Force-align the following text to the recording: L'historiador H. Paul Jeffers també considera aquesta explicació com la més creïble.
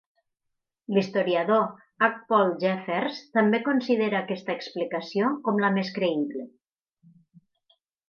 L'historiador 0.95 1.61
H. 2.07 2.17
Paul 2.33 2.49
Jeffers 2.65 3.21
també 3.39 3.61
considera 3.69 4.23
aquesta 4.25 4.59
explicació 4.61 5.31
com 5.47 5.65
la 5.67 5.73
més 5.79 5.97
creïble. 6.01 6.51